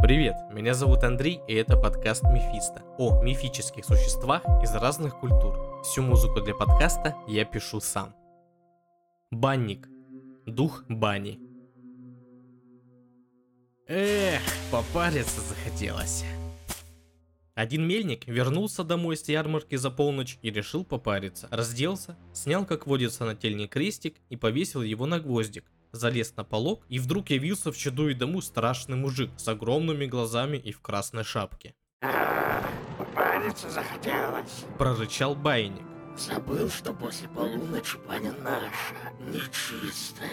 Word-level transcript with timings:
Привет, 0.00 0.36
меня 0.52 0.74
зовут 0.74 1.02
Андрей, 1.02 1.40
и 1.48 1.54
это 1.54 1.76
подкаст 1.76 2.22
Мефисто 2.22 2.84
о 2.98 3.20
мифических 3.20 3.84
существах 3.84 4.44
из 4.62 4.72
разных 4.72 5.18
культур. 5.18 5.82
Всю 5.82 6.02
музыку 6.02 6.40
для 6.40 6.54
подкаста 6.54 7.16
я 7.26 7.44
пишу 7.44 7.80
сам. 7.80 8.14
Банник. 9.32 9.88
Дух 10.46 10.84
бани. 10.88 11.40
Эх, 13.88 14.40
попариться 14.70 15.40
захотелось. 15.40 16.24
Один 17.56 17.84
мельник 17.84 18.28
вернулся 18.28 18.84
домой 18.84 19.16
с 19.16 19.28
ярмарки 19.28 19.74
за 19.74 19.90
полночь 19.90 20.38
и 20.42 20.50
решил 20.52 20.84
попариться. 20.84 21.48
Разделся, 21.50 22.16
снял 22.32 22.64
как 22.64 22.86
водится 22.86 23.24
нательный 23.24 23.66
крестик 23.66 24.14
и 24.28 24.36
повесил 24.36 24.82
его 24.82 25.06
на 25.06 25.18
гвоздик, 25.18 25.64
залез 25.92 26.34
на 26.36 26.44
полок, 26.44 26.84
и 26.88 26.98
вдруг 26.98 27.30
явился 27.30 27.72
в 27.72 27.76
чаду 27.76 28.08
и 28.08 28.14
дому 28.14 28.40
страшный 28.40 28.96
мужик 28.96 29.30
с 29.36 29.48
огромными 29.48 30.06
глазами 30.06 30.56
и 30.56 30.72
в 30.72 30.80
красной 30.80 31.24
шапке. 31.24 31.74
Попариться 32.98 33.70
захотелось. 33.70 34.64
Прорычал 34.78 35.34
байник. 35.34 35.82
Забыл, 36.16 36.68
что 36.68 36.92
после 36.92 37.28
полуночи 37.28 37.96
баня 38.08 38.32
наша, 38.42 39.12
нечистая. 39.20 40.28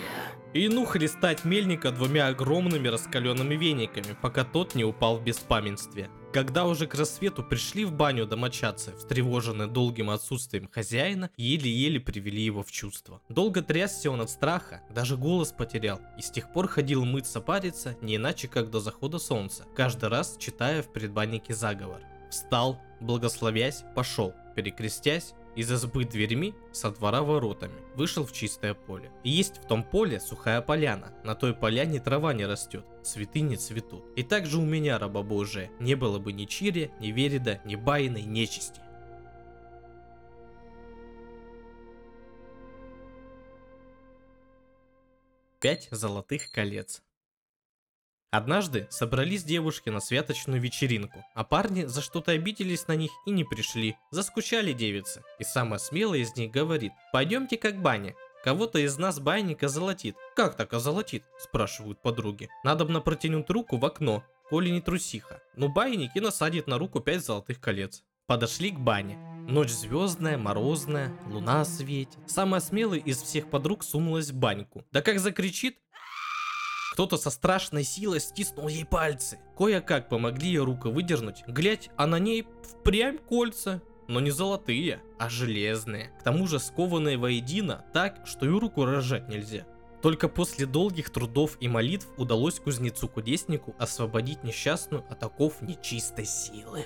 И 0.53 0.67
ну 0.67 0.83
хлестать 0.83 1.45
мельника 1.45 1.91
двумя 1.91 2.27
огромными 2.27 2.87
раскаленными 2.87 3.53
вениками, 3.53 4.17
пока 4.19 4.43
тот 4.43 4.73
не 4.73 4.83
упал 4.83 5.17
в 5.17 5.23
беспамятстве. 5.23 6.09
Когда 6.35 6.65
уже 6.65 6.85
к 6.85 6.95
рассвету 6.95 7.43
пришли 7.43 7.85
в 7.85 7.93
баню 7.93 8.25
домочадцы, 8.25 8.91
встревоженные 8.97 9.69
долгим 9.69 10.09
отсутствием 10.09 10.67
хозяина, 10.69 11.29
еле-еле 11.37 11.97
привели 12.01 12.41
его 12.41 12.61
в 12.61 12.69
чувство. 12.69 13.21
Долго 13.29 13.61
трясся 13.61 14.11
он 14.11 14.19
от 14.19 14.29
страха, 14.29 14.81
даже 14.93 15.15
голос 15.15 15.53
потерял, 15.53 16.01
и 16.17 16.21
с 16.21 16.29
тех 16.29 16.51
пор 16.51 16.67
ходил 16.67 17.05
мыться 17.05 17.39
париться 17.39 17.95
не 18.01 18.17
иначе 18.17 18.49
как 18.49 18.69
до 18.69 18.81
захода 18.81 19.17
солнца, 19.17 19.63
каждый 19.77 20.09
раз 20.09 20.35
читая 20.37 20.83
в 20.83 20.91
предбаннике 20.91 21.53
заговор. 21.53 22.01
Встал, 22.29 22.81
благословясь, 22.99 23.85
пошел, 23.95 24.33
перекрестясь, 24.57 25.35
из 25.55 25.71
избы 25.71 26.05
дверьми, 26.05 26.53
со 26.71 26.91
двора 26.91 27.21
воротами, 27.21 27.81
вышел 27.95 28.25
в 28.25 28.31
чистое 28.31 28.73
поле. 28.73 29.11
И 29.23 29.29
есть 29.29 29.57
в 29.57 29.67
том 29.67 29.83
поле 29.83 30.19
сухая 30.19 30.61
поляна, 30.61 31.13
на 31.23 31.35
той 31.35 31.53
поляне 31.53 31.99
трава 31.99 32.33
не 32.33 32.45
растет, 32.45 32.85
цветы 33.03 33.41
не 33.41 33.55
цветут. 33.55 34.03
И 34.15 34.23
так 34.23 34.45
же 34.45 34.57
у 34.57 34.65
меня, 34.65 34.99
раба 34.99 35.23
Божия, 35.23 35.71
не 35.79 35.95
было 35.95 36.19
бы 36.19 36.33
ни 36.33 36.45
Чири, 36.45 36.91
ни 36.99 37.07
Верида, 37.07 37.61
ни 37.65 37.75
Байной 37.75 38.23
нечисти. 38.23 38.81
Пять 45.59 45.87
золотых 45.89 46.51
колец. 46.51 47.01
Однажды 48.31 48.87
собрались 48.89 49.43
девушки 49.43 49.89
на 49.89 49.99
святочную 49.99 50.59
вечеринку, 50.59 51.23
а 51.33 51.43
парни 51.43 51.85
за 51.85 52.01
что-то 52.01 52.31
обиделись 52.31 52.87
на 52.87 52.95
них 52.95 53.11
и 53.25 53.31
не 53.31 53.43
пришли. 53.43 53.95
Заскучали 54.11 54.73
девицы. 54.73 55.23
И 55.39 55.43
самая 55.43 55.79
смелая 55.79 56.19
из 56.19 56.35
них 56.35 56.51
говорит, 56.51 56.91
пойдемте 57.13 57.57
как 57.57 57.81
баня. 57.81 58.15
Кого-то 58.43 58.77
из 58.77 58.97
нас 58.97 59.19
байника 59.19 59.67
золотит. 59.67 60.15
Как 60.35 60.55
так 60.55 60.73
озолотит? 60.73 61.23
Спрашивают 61.39 62.01
подруги. 62.01 62.49
Надо 62.63 62.85
бы 62.85 63.01
протянуть 63.01 63.49
руку 63.49 63.77
в 63.77 63.85
окно, 63.85 64.23
коли 64.49 64.69
не 64.69 64.81
трусиха. 64.81 65.41
Ну 65.55 65.67
байник 65.67 66.11
и 66.15 66.19
насадит 66.19 66.67
на 66.67 66.77
руку 66.77 66.99
пять 66.99 67.25
золотых 67.25 67.59
колец. 67.59 68.03
Подошли 68.27 68.71
к 68.71 68.79
бане. 68.79 69.17
Ночь 69.47 69.69
звездная, 69.69 70.37
морозная, 70.37 71.15
луна 71.27 71.63
светит. 71.65 72.17
Самая 72.25 72.61
смелая 72.61 72.99
из 72.99 73.21
всех 73.21 73.49
подруг 73.49 73.83
сунулась 73.83 74.31
в 74.31 74.35
баньку. 74.35 74.83
Да 74.91 75.03
как 75.03 75.19
закричит, 75.19 75.77
кто-то 76.95 77.17
со 77.17 77.29
страшной 77.29 77.83
силой 77.83 78.21
стиснул 78.21 78.69
ей 78.69 78.85
пальцы. 78.85 79.37
Кое-как 79.57 80.07
помогли 80.07 80.47
ей 80.47 80.59
руку 80.59 80.89
выдернуть. 80.91 81.43
Глядь, 81.45 81.89
а 81.97 82.07
на 82.07 82.19
ней 82.19 82.47
впрямь 82.63 83.17
кольца. 83.17 83.81
Но 84.07 84.21
не 84.21 84.31
золотые, 84.31 85.01
а 85.19 85.27
железные. 85.27 86.13
К 86.21 86.23
тому 86.23 86.47
же 86.47 86.57
скованные 86.57 87.17
воедино 87.17 87.83
так, 87.91 88.21
что 88.23 88.45
и 88.45 88.49
руку 88.49 88.85
разжать 88.85 89.27
нельзя. 89.27 89.65
Только 90.01 90.29
после 90.29 90.65
долгих 90.65 91.09
трудов 91.09 91.57
и 91.59 91.67
молитв 91.67 92.07
удалось 92.15 92.61
кузнецу-кудеснику 92.61 93.75
освободить 93.77 94.45
несчастную 94.45 95.03
от 95.09 95.21
оков 95.21 95.61
нечистой 95.61 96.25
силы. 96.25 96.85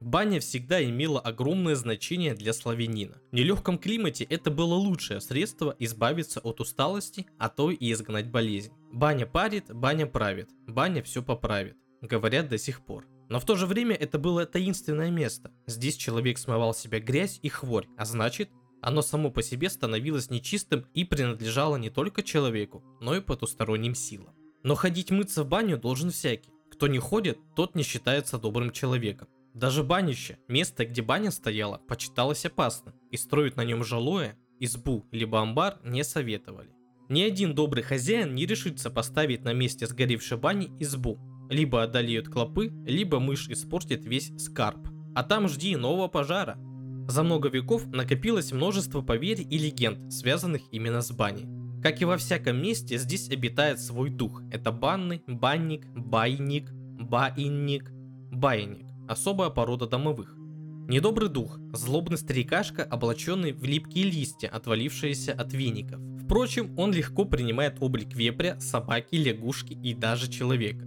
Баня 0.00 0.40
всегда 0.40 0.84
имела 0.84 1.20
огромное 1.20 1.74
значение 1.74 2.34
для 2.34 2.52
славянина. 2.52 3.16
В 3.32 3.34
нелегком 3.34 3.78
климате 3.78 4.24
это 4.24 4.50
было 4.50 4.74
лучшее 4.74 5.22
средство 5.22 5.74
избавиться 5.78 6.38
от 6.40 6.60
усталости, 6.60 7.26
а 7.38 7.48
то 7.48 7.70
и 7.70 7.92
изгнать 7.92 8.30
болезнь. 8.30 8.72
Баня 8.92 9.26
парит, 9.26 9.74
баня 9.74 10.06
правит, 10.06 10.50
баня 10.66 11.02
все 11.02 11.22
поправит, 11.22 11.76
говорят 12.02 12.50
до 12.50 12.58
сих 12.58 12.84
пор. 12.84 13.06
Но 13.30 13.40
в 13.40 13.46
то 13.46 13.56
же 13.56 13.66
время 13.66 13.96
это 13.96 14.18
было 14.18 14.44
таинственное 14.44 15.10
место. 15.10 15.50
Здесь 15.66 15.96
человек 15.96 16.36
смывал 16.36 16.74
себя 16.74 17.00
грязь 17.00 17.40
и 17.42 17.48
хворь, 17.48 17.88
а 17.96 18.04
значит, 18.04 18.50
оно 18.82 19.00
само 19.00 19.30
по 19.30 19.42
себе 19.42 19.70
становилось 19.70 20.30
нечистым 20.30 20.86
и 20.92 21.04
принадлежало 21.04 21.76
не 21.76 21.88
только 21.88 22.22
человеку, 22.22 22.84
но 23.00 23.16
и 23.16 23.22
потусторонним 23.22 23.94
силам. 23.94 24.34
Но 24.62 24.74
ходить 24.74 25.10
мыться 25.10 25.42
в 25.42 25.48
баню 25.48 25.78
должен 25.78 26.10
всякий. 26.10 26.52
Кто 26.70 26.86
не 26.86 26.98
ходит, 26.98 27.38
тот 27.56 27.74
не 27.74 27.82
считается 27.82 28.38
добрым 28.38 28.70
человеком. 28.70 29.28
Даже 29.56 29.82
банище, 29.82 30.36
место, 30.48 30.84
где 30.84 31.00
баня 31.00 31.30
стояла, 31.30 31.78
почиталось 31.88 32.44
опасным, 32.44 32.94
и 33.10 33.16
строить 33.16 33.56
на 33.56 33.64
нем 33.64 33.84
жилое, 33.84 34.36
избу 34.60 35.06
либо 35.12 35.40
амбар 35.40 35.78
не 35.82 36.04
советовали. 36.04 36.68
Ни 37.08 37.22
один 37.22 37.54
добрый 37.54 37.82
хозяин 37.82 38.34
не 38.34 38.44
решится 38.44 38.90
поставить 38.90 39.44
на 39.44 39.54
месте 39.54 39.86
сгоревшей 39.86 40.36
бани 40.36 40.70
избу. 40.78 41.18
Либо 41.48 41.82
одолеют 41.82 42.28
клопы, 42.28 42.70
либо 42.84 43.18
мышь 43.18 43.48
испортит 43.48 44.04
весь 44.04 44.30
скарб. 44.36 44.88
А 45.14 45.22
там 45.22 45.48
жди 45.48 45.74
нового 45.74 46.08
пожара. 46.08 46.58
За 47.08 47.22
много 47.22 47.48
веков 47.48 47.86
накопилось 47.86 48.52
множество 48.52 49.00
поверий 49.00 49.44
и 49.44 49.56
легенд, 49.56 50.12
связанных 50.12 50.60
именно 50.70 51.00
с 51.00 51.10
баней. 51.12 51.46
Как 51.82 52.02
и 52.02 52.04
во 52.04 52.18
всяком 52.18 52.60
месте, 52.60 52.98
здесь 52.98 53.30
обитает 53.30 53.80
свой 53.80 54.10
дух. 54.10 54.42
Это 54.52 54.70
банный, 54.70 55.22
банник, 55.26 55.86
байник, 55.94 56.70
баинник, 56.72 57.90
байник 58.30 58.85
особая 59.08 59.50
порода 59.50 59.86
домовых. 59.86 60.34
Недобрый 60.88 61.28
дух, 61.28 61.58
злобный 61.72 62.16
старикашка, 62.16 62.84
облаченный 62.84 63.52
в 63.52 63.64
липкие 63.64 64.04
листья, 64.04 64.48
отвалившиеся 64.48 65.32
от 65.32 65.52
веников. 65.52 66.00
Впрочем, 66.24 66.78
он 66.78 66.92
легко 66.92 67.24
принимает 67.24 67.78
облик 67.80 68.14
вепря, 68.14 68.58
собаки, 68.60 69.16
лягушки 69.16 69.72
и 69.72 69.94
даже 69.94 70.30
человека. 70.30 70.84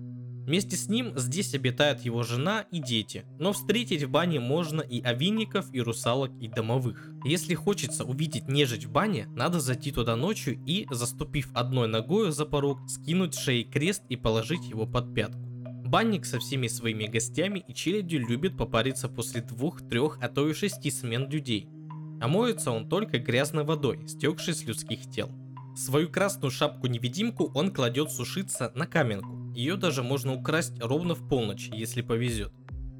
Вместе 0.50 0.78
с 0.78 0.88
ним 0.88 1.14
здесь 1.16 1.54
обитают 1.54 2.02
его 2.02 2.24
жена 2.24 2.66
и 2.72 2.80
дети, 2.80 3.24
но 3.38 3.54
встретить 3.54 4.04
в 4.04 4.10
бане 4.10 4.40
можно 4.40 4.82
и 4.82 5.00
овинников, 5.00 5.68
и 5.74 5.80
русалок, 5.80 6.32
и 6.42 6.48
домовых. 6.48 7.12
Если 7.24 7.54
хочется 7.54 8.04
увидеть 8.04 8.48
нежить 8.48 8.86
в 8.86 8.92
бане, 8.92 9.28
надо 9.36 9.60
зайти 9.60 9.92
туда 9.92 10.16
ночью 10.16 10.60
и, 10.66 10.88
заступив 10.90 11.50
одной 11.54 11.88
ногой 11.88 12.32
за 12.32 12.46
порог, 12.46 12.80
скинуть 12.90 13.36
шеи 13.36 13.62
крест 13.62 14.02
и 14.10 14.16
положить 14.16 14.68
его 14.68 14.88
под 14.88 15.14
пятку. 15.14 15.49
Банник 15.90 16.28
со 16.28 16.38
всеми 16.38 16.68
своими 16.68 17.08
гостями 17.08 17.66
и 17.68 17.74
челядью 17.74 18.20
любит 18.20 18.56
попариться 18.56 19.10
после 19.10 19.42
двух, 19.42 19.82
трех, 19.82 20.20
а 20.22 20.30
то 20.30 20.48
и 20.48 20.54
шести 20.54 20.92
смен 20.92 21.28
людей. 21.32 21.68
А 22.22 22.28
моется 22.28 22.70
он 22.70 22.88
только 22.88 23.18
грязной 23.18 23.64
водой, 23.64 24.08
стекшей 24.08 24.54
с 24.54 24.64
людских 24.66 25.10
тел. 25.10 25.32
Свою 25.76 26.08
красную 26.08 26.52
шапку-невидимку 26.52 27.52
он 27.56 27.72
кладет 27.72 28.12
сушиться 28.12 28.72
на 28.76 28.86
каменку. 28.86 29.52
Ее 29.56 29.78
даже 29.78 30.04
можно 30.04 30.36
украсть 30.36 30.80
ровно 30.80 31.16
в 31.16 31.28
полночь, 31.28 31.72
если 31.74 32.04
повезет. 32.04 32.54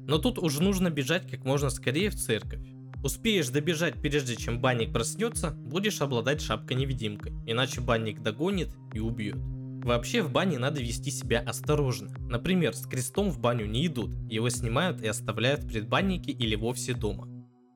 Но 0.08 0.18
тут 0.18 0.40
уже 0.40 0.60
нужно 0.60 0.90
бежать 0.90 1.30
как 1.30 1.44
можно 1.44 1.70
скорее 1.70 2.10
в 2.10 2.16
церковь. 2.16 2.66
Успеешь 3.04 3.50
добежать 3.50 4.02
прежде 4.02 4.34
чем 4.34 4.60
банник 4.60 4.92
проснется, 4.92 5.52
будешь 5.52 6.00
обладать 6.00 6.40
шапкой-невидимкой, 6.40 7.34
иначе 7.46 7.82
банник 7.82 8.20
догонит 8.20 8.70
и 8.92 8.98
убьет. 8.98 9.38
Вообще 9.82 10.22
в 10.22 10.30
бане 10.30 10.58
надо 10.58 10.80
вести 10.80 11.10
себя 11.10 11.40
осторожно. 11.40 12.10
Например, 12.28 12.74
с 12.74 12.86
крестом 12.86 13.30
в 13.30 13.40
баню 13.40 13.66
не 13.66 13.86
идут, 13.86 14.14
его 14.28 14.48
снимают 14.50 15.00
и 15.02 15.06
оставляют 15.06 15.64
в 15.64 15.68
предбаннике 15.68 16.32
или 16.32 16.54
вовсе 16.54 16.94
дома. 16.94 17.28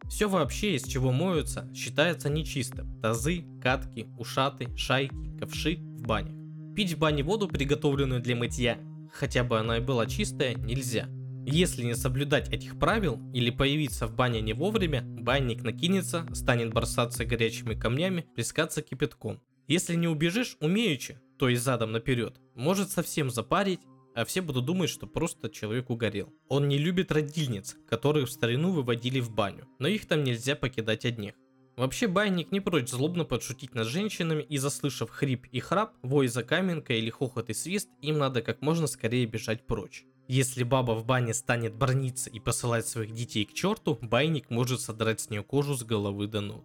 Все 0.08 0.28
вообще, 0.28 0.74
из 0.76 0.84
чего 0.84 1.12
моются, 1.12 1.70
считается 1.74 2.28
нечистым. 2.28 3.00
Тазы, 3.00 3.46
катки, 3.62 4.06
ушаты, 4.18 4.68
шайки, 4.76 5.36
ковши 5.38 5.76
в 5.76 6.02
банях. 6.02 6.34
Пить 6.76 6.92
в 6.92 6.98
бане 6.98 7.22
воду, 7.22 7.48
приготовленную 7.48 8.20
для 8.20 8.36
мытья, 8.36 8.78
хотя 9.12 9.42
бы 9.42 9.58
она 9.58 9.78
и 9.78 9.80
была 9.80 10.06
чистая, 10.06 10.54
нельзя. 10.54 11.08
Если 11.46 11.84
не 11.84 11.94
соблюдать 11.94 12.50
этих 12.50 12.78
правил 12.78 13.20
или 13.32 13.50
появиться 13.50 14.06
в 14.06 14.14
бане 14.14 14.40
не 14.40 14.52
вовремя, 14.52 15.02
банник 15.02 15.62
накинется, 15.62 16.26
станет 16.32 16.72
бросаться 16.72 17.24
горячими 17.24 17.74
камнями, 17.74 18.26
плескаться 18.34 18.82
кипятком. 18.82 19.40
Если 19.66 19.94
не 19.94 20.08
убежишь 20.08 20.56
умеючи, 20.60 21.18
то 21.38 21.48
есть 21.48 21.62
задом 21.62 21.92
наперед, 21.92 22.40
может 22.54 22.90
совсем 22.90 23.30
запарить, 23.30 23.80
а 24.14 24.24
все 24.24 24.42
будут 24.42 24.64
думать, 24.64 24.90
что 24.90 25.06
просто 25.06 25.50
человек 25.50 25.90
угорел. 25.90 26.32
Он 26.48 26.68
не 26.68 26.78
любит 26.78 27.10
родильниц, 27.10 27.76
которые 27.88 28.26
в 28.26 28.30
старину 28.30 28.70
выводили 28.70 29.20
в 29.20 29.30
баню, 29.30 29.66
но 29.78 29.88
их 29.88 30.06
там 30.06 30.22
нельзя 30.22 30.54
покидать 30.54 31.04
одних. 31.04 31.34
Вообще 31.76 32.06
байник 32.06 32.52
не 32.52 32.60
прочь 32.60 32.90
злобно 32.90 33.24
подшутить 33.24 33.74
над 33.74 33.88
женщинами 33.88 34.42
и 34.42 34.58
заслышав 34.58 35.10
хрип 35.10 35.46
и 35.50 35.58
храп, 35.58 35.94
вой 36.02 36.28
за 36.28 36.44
каменкой 36.44 36.98
или 36.98 37.10
хохот 37.10 37.50
и 37.50 37.54
свист, 37.54 37.88
им 38.00 38.18
надо 38.18 38.42
как 38.42 38.62
можно 38.62 38.86
скорее 38.86 39.26
бежать 39.26 39.66
прочь. 39.66 40.04
Если 40.28 40.62
баба 40.62 40.92
в 40.92 41.04
бане 41.04 41.34
станет 41.34 41.74
брониться 41.74 42.30
и 42.30 42.38
посылать 42.38 42.86
своих 42.86 43.12
детей 43.12 43.44
к 43.44 43.52
черту, 43.52 43.98
байник 44.00 44.50
может 44.50 44.80
содрать 44.80 45.20
с 45.20 45.30
нее 45.30 45.42
кожу 45.42 45.74
с 45.74 45.82
головы 45.82 46.28
до 46.28 46.40
ног. 46.40 46.64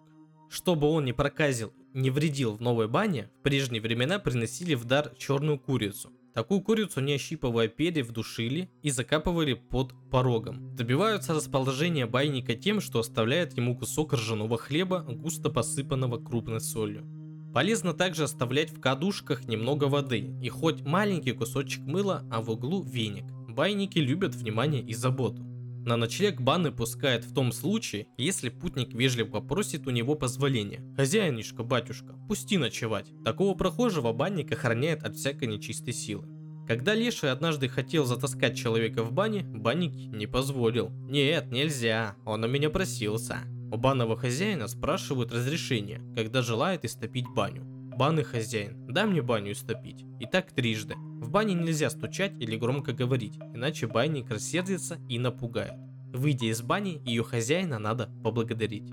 Чтобы 0.49 0.87
он 0.87 1.05
не 1.05 1.13
проказил, 1.13 1.73
не 1.93 2.09
вредил 2.09 2.53
в 2.53 2.61
новой 2.61 2.87
бане, 2.87 3.29
в 3.39 3.43
прежние 3.43 3.81
времена 3.81 4.19
приносили 4.19 4.75
в 4.75 4.85
дар 4.85 5.11
черную 5.17 5.59
курицу. 5.59 6.11
Такую 6.33 6.61
курицу, 6.61 7.01
не 7.01 7.13
ощипывая 7.13 7.67
перья, 7.67 8.03
вдушили 8.03 8.69
и 8.83 8.91
закапывали 8.91 9.53
под 9.55 9.93
порогом. 10.11 10.75
Добиваются 10.75 11.33
расположения 11.33 12.05
байника 12.05 12.55
тем, 12.55 12.81
что 12.81 12.99
оставляют 12.99 13.57
ему 13.57 13.75
кусок 13.75 14.13
ржаного 14.13 14.57
хлеба, 14.57 15.01
густо 15.01 15.49
посыпанного 15.49 16.17
крупной 16.17 16.61
солью. 16.61 17.05
Полезно 17.53 17.93
также 17.93 18.25
оставлять 18.25 18.71
в 18.71 18.79
кадушках 18.79 19.47
немного 19.47 19.85
воды 19.85 20.31
и 20.41 20.49
хоть 20.49 20.81
маленький 20.81 21.31
кусочек 21.31 21.81
мыла, 21.81 22.23
а 22.31 22.41
в 22.41 22.51
углу 22.51 22.83
веник. 22.83 23.25
Байники 23.47 23.97
любят 23.97 24.35
внимание 24.35 24.83
и 24.83 24.93
заботу. 24.93 25.48
На 25.85 25.95
ночлег 25.95 26.41
баны 26.41 26.71
пускает 26.71 27.23
в 27.23 27.33
том 27.33 27.51
случае, 27.51 28.07
если 28.17 28.49
путник 28.49 28.93
вежливо 28.93 29.29
попросит 29.29 29.87
у 29.87 29.91
него 29.91 30.15
позволения. 30.15 30.83
Хозяинишка, 30.95 31.63
батюшка, 31.63 32.15
пусти 32.27 32.57
ночевать. 32.57 33.11
Такого 33.23 33.55
прохожего 33.55 34.11
банник 34.11 34.51
охраняет 34.51 35.03
от 35.03 35.15
всякой 35.15 35.47
нечистой 35.47 35.93
силы. 35.93 36.27
Когда 36.67 36.93
Леший 36.93 37.31
однажды 37.31 37.67
хотел 37.67 38.05
затаскать 38.05 38.55
человека 38.55 39.03
в 39.03 39.11
бане, 39.11 39.41
банник 39.41 39.93
не 39.93 40.27
позволил. 40.27 40.91
Нет, 41.09 41.49
нельзя, 41.49 42.15
он 42.25 42.43
у 42.43 42.47
меня 42.47 42.69
просился. 42.69 43.39
У 43.71 43.77
банного 43.77 44.17
хозяина 44.17 44.67
спрашивают 44.67 45.31
разрешение, 45.31 46.01
когда 46.15 46.41
желает 46.41 46.85
истопить 46.85 47.27
баню. 47.33 47.78
Банный 47.99 48.23
хозяин, 48.23 48.87
дай 48.87 49.05
мне 49.05 49.21
баню 49.21 49.51
истопить. 49.51 50.05
И 50.21 50.25
так 50.25 50.53
трижды. 50.53 50.95
В 50.95 51.29
бане 51.29 51.53
нельзя 51.53 51.89
стучать 51.89 52.31
или 52.39 52.55
громко 52.55 52.93
говорить, 52.93 53.35
иначе 53.53 53.87
банник 53.87 54.29
рассердится 54.29 54.97
и 55.09 55.19
напугает. 55.19 55.73
Выйдя 56.13 56.45
из 56.45 56.61
бани, 56.61 57.01
ее 57.05 57.25
хозяина 57.25 57.77
надо 57.77 58.09
поблагодарить. 58.23 58.89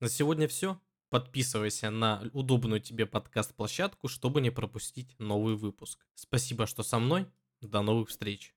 На 0.00 0.10
сегодня 0.10 0.48
все. 0.48 0.78
Подписывайся 1.08 1.88
на 1.88 2.22
удобную 2.34 2.82
тебе 2.82 3.06
подкаст-площадку, 3.06 4.08
чтобы 4.08 4.42
не 4.42 4.50
пропустить 4.50 5.18
новый 5.18 5.56
выпуск. 5.56 6.04
Спасибо, 6.14 6.66
что 6.66 6.82
со 6.82 6.98
мной. 6.98 7.26
До 7.62 7.80
новых 7.80 8.10
встреч. 8.10 8.55